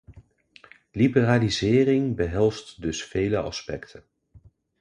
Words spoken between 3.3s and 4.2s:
aspecten.